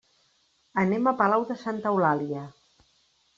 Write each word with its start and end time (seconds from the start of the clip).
Anem 0.83 1.09
a 1.11 1.13
Palau 1.19 1.45
de 1.51 1.59
Santa 1.65 1.93
Eulàlia. 1.93 2.43